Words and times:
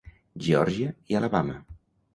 Geòrgia 0.45 0.95
i 1.15 1.21
Alabama. 1.21 1.59